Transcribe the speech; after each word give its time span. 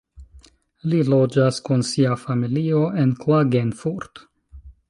Li 0.93 1.01
loĝas 1.15 1.59
kun 1.69 1.85
sia 1.91 2.17
familio 2.23 2.83
en 3.05 3.15
Klagenfurt. 3.23 4.27